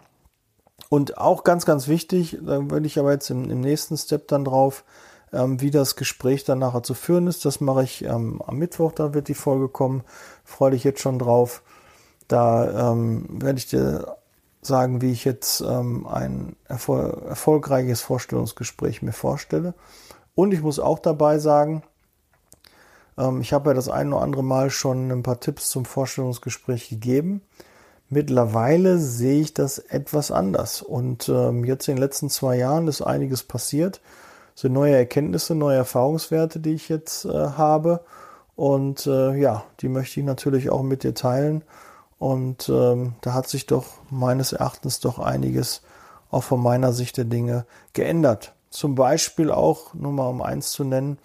Und 0.90 1.18
auch 1.18 1.44
ganz, 1.44 1.66
ganz 1.66 1.88
wichtig, 1.88 2.38
da 2.42 2.70
würde 2.70 2.88
ich 2.88 3.00
aber 3.00 3.12
jetzt 3.12 3.30
im, 3.30 3.50
im 3.50 3.62
nächsten 3.62 3.98
Step 3.98 4.28
dann 4.28 4.46
drauf, 4.46 4.86
ähm, 5.34 5.60
wie 5.60 5.72
das 5.72 5.96
Gespräch 5.96 6.44
dann 6.46 6.60
nachher 6.60 6.84
zu 6.84 6.94
führen 6.94 7.28
ist. 7.28 7.44
Das 7.46 7.60
mache 7.60 7.84
ich 7.84 8.04
ähm, 8.06 8.42
am 8.46 8.58
Mittwoch, 8.58 8.94
da 8.94 9.14
wird 9.14 9.28
die 9.28 9.34
Folge 9.34 9.68
kommen. 9.68 10.04
Freue 10.46 10.72
dich 10.72 10.84
jetzt 10.84 11.02
schon 11.02 11.20
drauf. 11.20 11.62
Da 12.28 12.92
ähm, 12.92 13.26
werde 13.30 13.58
ich 13.58 13.68
dir 13.68 14.17
sagen, 14.68 15.02
wie 15.02 15.12
ich 15.12 15.26
jetzt 15.26 15.62
ähm, 15.62 16.06
ein 16.08 16.56
erfol 16.66 17.24
erfolgreiches 17.28 18.02
Vorstellungsgespräch 18.02 19.02
mir 19.02 19.14
vorstelle. 19.14 19.74
Und 20.36 20.54
ich 20.54 20.62
muss 20.62 20.80
auch 20.80 21.00
dabei 21.00 21.40
sagen, 21.40 21.84
ähm, 23.18 23.42
ich 23.42 23.54
habe 23.54 23.70
ja 23.70 23.74
das 23.74 23.90
ein 23.90 24.14
oder 24.14 24.22
andere 24.22 24.44
Mal 24.44 24.70
schon 24.70 25.12
ein 25.12 25.24
paar 25.24 25.40
Tipps 25.40 25.70
zum 25.70 25.86
Vorstellungsgespräch 25.86 26.90
gegeben. 26.90 27.42
Mittlerweile 28.10 29.00
sehe 29.00 29.42
ich 29.42 29.54
das 29.54 29.80
etwas 29.80 30.32
anders. 30.32 30.82
Und 30.82 31.28
ähm, 31.30 31.66
jetzt 31.66 31.88
in 31.88 31.96
den 31.96 32.04
letzten 32.04 32.30
zwei 32.30 32.58
Jahren 32.58 32.88
ist 32.88 33.02
einiges 33.02 33.44
passiert 33.44 34.02
sind 34.58 34.74
neue 34.74 34.96
Erkenntnisse, 34.96 35.54
neue 35.54 35.78
Erfahrungswerte, 35.78 36.60
die 36.60 36.74
ich 36.74 36.90
jetzt 36.90 37.26
äh, 37.26 37.30
habe. 37.30 38.02
Und 38.56 39.06
äh, 39.06 39.36
ja, 39.36 39.64
die 39.82 39.88
möchte 39.88 40.20
ich 40.20 40.26
natürlich 40.26 40.72
auch 40.72 40.82
mit 40.82 41.04
dir 41.04 41.14
teilen. 41.14 41.64
Und 42.20 42.70
ähm, 42.70 43.16
da 43.22 43.34
hat 43.34 43.48
sich 43.48 43.66
doch 43.66 43.86
meines 44.10 44.54
Erachtens 44.54 45.00
doch 45.00 45.20
einiges 45.20 45.82
auch 46.30 46.44
von 46.44 46.62
meiner 46.62 46.92
Sicht 46.92 47.18
der 47.18 47.26
Dinge 47.26 47.66
geändert. 47.94 48.54
Zum 48.70 48.96
Beispiel 48.96 49.52
auch, 49.52 49.94
nur 49.94 50.12
mal 50.12 50.28
um 50.28 50.42
eins 50.42 50.72
zu 50.72 50.84
nennen, 50.84 51.20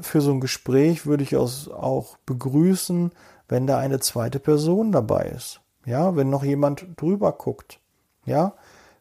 für 0.00 0.20
so 0.20 0.32
ein 0.32 0.40
Gespräch 0.40 1.06
würde 1.06 1.22
ich 1.22 1.36
auch 1.36 2.16
begrüßen, 2.26 3.12
wenn 3.48 3.66
da 3.66 3.78
eine 3.78 4.00
zweite 4.00 4.40
Person 4.40 4.92
dabei 4.92 5.26
ist. 5.26 5.60
Ja, 5.84 6.16
wenn 6.16 6.30
noch 6.30 6.42
jemand 6.42 6.86
drüber 6.96 7.32
guckt. 7.32 7.80
Ja, 8.24 8.54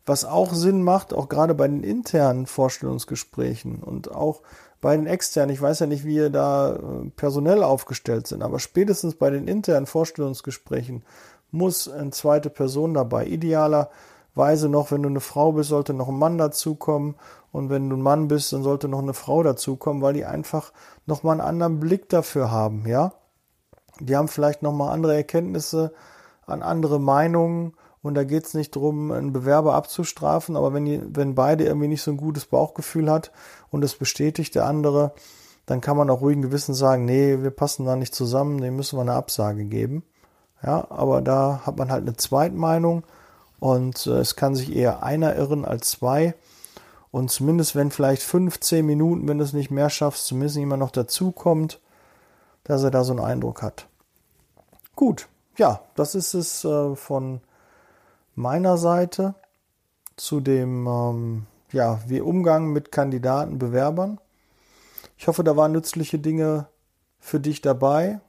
was 0.06 0.24
auch 0.24 0.54
Sinn 0.54 0.84
macht, 0.84 1.14
auch 1.14 1.30
gerade 1.30 1.56
bei 1.56 1.68
den 1.68 1.84
internen 1.84 2.46
Vorstellungsgesprächen 2.46 3.82
und 3.82 4.12
auch 4.12 4.42
bei 4.86 4.96
den 4.96 5.08
externen. 5.08 5.52
Ich 5.52 5.60
weiß 5.60 5.80
ja 5.80 5.88
nicht, 5.88 6.06
wie 6.06 6.14
ihr 6.14 6.30
da 6.30 6.76
äh, 6.76 7.10
personell 7.16 7.64
aufgestellt 7.64 8.28
sind, 8.28 8.44
aber 8.44 8.60
spätestens 8.60 9.16
bei 9.16 9.32
den 9.32 9.48
internen 9.48 9.88
Vorstellungsgesprächen 9.88 11.04
muss 11.50 11.90
eine 11.90 12.12
zweite 12.12 12.52
Person 12.52 12.94
dabei. 12.94 13.26
Idealerweise 13.26 14.70
noch, 14.70 14.92
wenn 14.92 15.02
du 15.02 15.10
eine 15.10 15.22
Frau 15.22 15.54
bist, 15.54 15.70
sollte 15.70 15.96
noch 15.96 16.08
ein 16.08 16.20
Mann 16.20 16.38
dazukommen. 16.38 17.16
Und 17.52 17.72
wenn 17.72 17.90
du 17.90 17.96
ein 17.96 18.02
Mann 18.04 18.28
bist, 18.28 18.54
dann 18.54 18.62
sollte 18.62 18.88
noch 18.88 19.02
eine 19.02 19.16
Frau 19.16 19.42
dazukommen, 19.42 20.04
weil 20.04 20.14
die 20.14 20.26
einfach 20.26 20.72
nochmal 21.08 21.40
einen 21.42 21.50
anderen 21.50 21.80
Blick 21.80 22.08
dafür 22.10 22.52
haben, 22.52 22.86
ja. 22.86 23.14
Die 24.00 24.16
haben 24.16 24.28
vielleicht 24.28 24.62
nochmal 24.62 24.94
andere 24.94 25.16
Erkenntnisse, 25.16 25.94
an 26.46 26.62
andere 26.62 27.00
Meinungen 27.00 27.74
Und 28.06 28.14
da 28.14 28.24
geht 28.24 28.46
es 28.46 28.54
nicht 28.54 28.76
darum, 28.76 29.12
einen 29.12 29.34
Bewerber 29.34 29.74
abzustrafen, 29.74 30.56
aber 30.56 30.76
wenn, 30.76 30.86
die, 30.86 31.02
wenn 31.04 31.34
beide 31.34 31.64
irgendwie 31.64 31.88
nicht 31.88 32.04
so 32.04 32.12
ein 32.12 32.18
gutes 32.18 32.46
Bauchgefühl 32.46 33.10
hat 33.10 33.32
und 33.72 33.84
es 33.84 33.96
bestätigt 33.96 34.54
der 34.54 34.68
andere, 34.68 35.14
dann 35.66 35.82
kann 35.82 35.98
man 35.98 36.12
auch 36.12 36.22
ruhigen 36.22 36.44
Gewissen 36.44 36.76
sagen, 36.76 37.06
nee, 37.06 37.42
wir 37.42 37.50
passen 37.50 37.84
da 37.84 37.96
nicht 37.96 38.14
zusammen, 38.14 38.62
dem 38.62 38.76
müssen 38.76 38.96
wir 39.00 39.02
eine 39.02 39.14
Absage 39.14 39.66
geben. 39.66 40.04
Ja, 40.62 40.86
aber 40.92 41.24
da 41.24 41.62
hat 41.66 41.78
man 41.78 41.90
halt 41.90 42.04
eine 42.04 42.16
Zweitmeinung 42.16 43.06
und 43.60 44.06
äh, 44.06 44.20
es 44.20 44.36
kann 44.36 44.54
sich 44.54 44.76
eher 44.76 45.02
einer 45.02 45.36
irren 45.36 45.66
als 45.66 45.90
zwei. 45.90 46.36
Und 47.10 47.32
zumindest 47.32 47.76
wenn 47.76 47.90
vielleicht 47.90 48.22
fünf, 48.22 48.60
zehn 48.60 48.86
Minuten, 48.86 49.28
wenn 49.28 49.40
du 49.40 49.44
es 49.44 49.54
nicht 49.54 49.72
mehr 49.72 49.90
schaffst, 49.90 50.28
zumindest 50.28 50.58
jemand 50.58 50.82
noch 50.82 50.92
dazukommt, 50.92 51.82
dass 52.66 52.84
er 52.84 52.92
da 52.92 53.04
so 53.04 53.14
einen 53.14 53.26
Eindruck 53.26 53.64
hat. 53.64 53.88
Gut, 54.96 55.28
ja, 55.58 55.82
das 55.96 56.14
ist 56.14 56.36
es 56.36 56.64
äh, 56.66 56.96
von 56.96 57.42
meiner 58.36 58.78
Seite 58.78 59.36
zu 60.16 60.40
dem 60.40 60.88
ähm, 60.88 61.46
ja, 61.72 62.00
wie 62.08 62.22
Umgang 62.22 62.68
mit 62.72 62.92
Kandidaten, 62.92 63.60
Bewerbern. 63.60 64.20
Ich 65.18 65.28
hoffe, 65.28 65.44
da 65.44 65.56
waren 65.58 65.72
nützliche 65.72 66.20
Dinge 66.20 66.68
für 67.20 67.40
dich 67.40 67.62
dabei. 67.62 68.20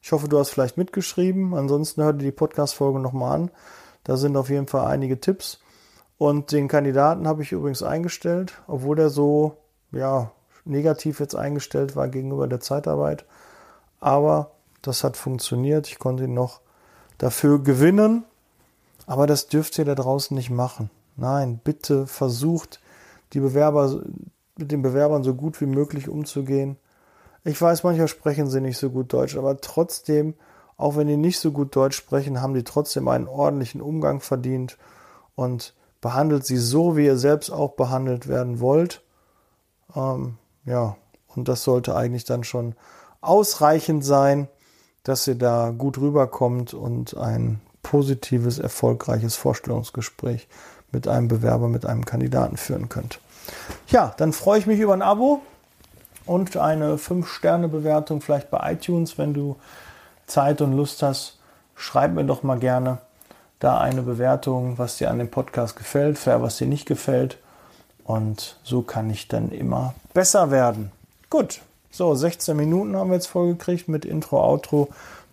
Ich 0.00 0.12
hoffe, 0.12 0.28
du 0.28 0.38
hast 0.38 0.50
vielleicht 0.50 0.76
mitgeschrieben. 0.76 1.54
Ansonsten 1.54 2.02
hör 2.02 2.12
dir 2.12 2.24
die 2.24 2.32
Podcast-Folge 2.32 3.00
nochmal 3.00 3.34
an. 3.34 3.50
Da 4.04 4.16
sind 4.16 4.36
auf 4.36 4.48
jeden 4.48 4.68
Fall 4.68 4.86
einige 4.86 5.20
Tipps. 5.20 5.60
Und 6.16 6.52
den 6.52 6.68
Kandidaten 6.68 7.28
habe 7.28 7.42
ich 7.42 7.52
übrigens 7.52 7.82
eingestellt, 7.82 8.60
obwohl 8.66 8.96
der 8.96 9.10
so 9.10 9.56
ja, 9.92 10.32
negativ 10.64 11.20
jetzt 11.20 11.34
eingestellt 11.34 11.96
war 11.96 12.08
gegenüber 12.08 12.48
der 12.48 12.60
Zeitarbeit. 12.60 13.24
Aber 14.00 14.52
das 14.82 15.04
hat 15.04 15.16
funktioniert. 15.16 15.88
Ich 15.88 15.98
konnte 15.98 16.24
ihn 16.24 16.34
noch 16.34 16.60
dafür 17.18 17.62
gewinnen. 17.62 18.24
Aber 19.08 19.26
das 19.26 19.46
dürft 19.46 19.78
ihr 19.78 19.86
da 19.86 19.94
draußen 19.94 20.36
nicht 20.36 20.50
machen. 20.50 20.90
Nein, 21.16 21.60
bitte 21.64 22.06
versucht, 22.06 22.78
die 23.32 23.40
Bewerber, 23.40 24.02
mit 24.58 24.70
den 24.70 24.82
Bewerbern 24.82 25.24
so 25.24 25.34
gut 25.34 25.62
wie 25.62 25.66
möglich 25.66 26.10
umzugehen. 26.10 26.76
Ich 27.42 27.60
weiß, 27.60 27.84
manchmal 27.84 28.08
sprechen 28.08 28.50
sie 28.50 28.60
nicht 28.60 28.76
so 28.76 28.90
gut 28.90 29.10
Deutsch, 29.14 29.34
aber 29.38 29.56
trotzdem, 29.62 30.34
auch 30.76 30.96
wenn 30.96 31.06
die 31.06 31.16
nicht 31.16 31.40
so 31.40 31.52
gut 31.52 31.74
Deutsch 31.74 31.96
sprechen, 31.96 32.42
haben 32.42 32.52
die 32.52 32.64
trotzdem 32.64 33.08
einen 33.08 33.28
ordentlichen 33.28 33.80
Umgang 33.80 34.20
verdient 34.20 34.76
und 35.34 35.74
behandelt 36.02 36.44
sie 36.44 36.58
so, 36.58 36.94
wie 36.98 37.06
ihr 37.06 37.16
selbst 37.16 37.50
auch 37.50 37.72
behandelt 37.72 38.28
werden 38.28 38.60
wollt. 38.60 39.02
Ähm, 39.96 40.36
ja, 40.66 40.98
und 41.34 41.48
das 41.48 41.64
sollte 41.64 41.96
eigentlich 41.96 42.24
dann 42.24 42.44
schon 42.44 42.74
ausreichend 43.22 44.04
sein, 44.04 44.48
dass 45.02 45.26
ihr 45.26 45.36
da 45.36 45.70
gut 45.70 45.96
rüberkommt 45.96 46.74
und 46.74 47.16
ein 47.16 47.62
positives, 47.90 48.58
erfolgreiches 48.58 49.36
Vorstellungsgespräch 49.36 50.46
mit 50.92 51.08
einem 51.08 51.26
Bewerber, 51.26 51.68
mit 51.68 51.86
einem 51.86 52.04
Kandidaten 52.04 52.58
führen 52.58 52.90
könnt. 52.90 53.18
Ja, 53.88 54.12
dann 54.18 54.34
freue 54.34 54.58
ich 54.58 54.66
mich 54.66 54.78
über 54.78 54.92
ein 54.92 55.00
Abo 55.00 55.40
und 56.26 56.54
eine 56.58 56.96
5-Sterne-Bewertung 56.96 58.20
vielleicht 58.20 58.50
bei 58.50 58.72
iTunes, 58.72 59.16
wenn 59.16 59.32
du 59.32 59.56
Zeit 60.26 60.60
und 60.60 60.74
Lust 60.74 61.02
hast. 61.02 61.38
Schreib 61.76 62.12
mir 62.12 62.24
doch 62.24 62.42
mal 62.42 62.58
gerne 62.58 62.98
da 63.58 63.78
eine 63.78 64.02
Bewertung, 64.02 64.76
was 64.76 64.98
dir 64.98 65.10
an 65.10 65.18
dem 65.18 65.30
Podcast 65.30 65.74
gefällt, 65.74 66.18
fair, 66.18 66.42
was 66.42 66.58
dir 66.58 66.66
nicht 66.66 66.84
gefällt. 66.84 67.38
Und 68.04 68.58
so 68.64 68.82
kann 68.82 69.08
ich 69.08 69.28
dann 69.28 69.50
immer 69.50 69.94
besser 70.12 70.50
werden. 70.50 70.92
Gut, 71.30 71.62
so 71.90 72.14
16 72.14 72.54
Minuten 72.54 72.96
haben 72.96 73.08
wir 73.08 73.14
jetzt 73.14 73.28
vollgekriegt 73.28 73.88
mit 73.88 74.04
Intro, 74.04 74.44
Outro. 74.44 74.88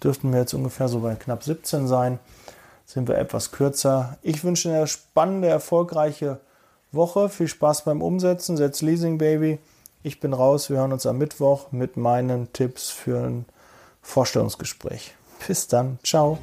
Dürften 0.05 0.31
wir 0.31 0.39
jetzt 0.39 0.53
ungefähr 0.53 0.87
so 0.87 0.99
bei 1.01 1.15
knapp 1.15 1.43
17 1.43 1.87
sein 1.87 2.19
sind 2.85 3.07
wir 3.07 3.17
etwas 3.17 3.51
kürzer. 3.51 4.17
Ich 4.21 4.43
wünsche 4.43 4.69
eine 4.69 4.87
spannende, 4.87 5.47
erfolgreiche 5.47 6.39
Woche. 6.91 7.29
Viel 7.29 7.47
Spaß 7.47 7.83
beim 7.83 8.01
Umsetzen. 8.01 8.57
Setz 8.57 8.81
Leasing 8.81 9.17
Baby. 9.17 9.59
Ich 10.03 10.19
bin 10.19 10.33
raus. 10.33 10.69
Wir 10.69 10.77
hören 10.77 10.93
uns 10.93 11.05
am 11.05 11.17
Mittwoch 11.17 11.71
mit 11.71 11.97
meinen 11.97 12.53
Tipps 12.53 12.91
für 12.91 13.25
ein 13.25 13.45
Vorstellungsgespräch. 14.03 15.15
Bis 15.47 15.67
dann. 15.67 15.97
Ciao. 16.03 16.37